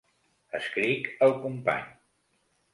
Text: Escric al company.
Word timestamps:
Escric 0.59 1.11
al 1.27 1.37
company. 1.45 1.87